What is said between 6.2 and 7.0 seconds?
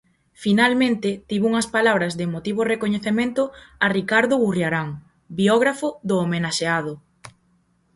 homenaxeado.